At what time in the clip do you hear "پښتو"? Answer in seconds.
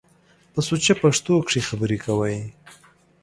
1.01-1.33